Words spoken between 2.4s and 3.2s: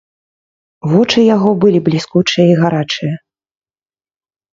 і гарачыя.